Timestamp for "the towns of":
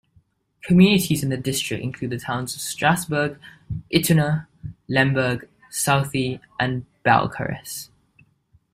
2.09-2.61